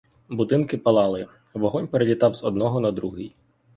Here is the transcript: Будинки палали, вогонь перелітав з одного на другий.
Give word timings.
Будинки 0.29 0.77
палали, 0.77 1.27
вогонь 1.53 1.87
перелітав 1.87 2.35
з 2.35 2.43
одного 2.43 2.79
на 2.79 2.91
другий. 2.91 3.35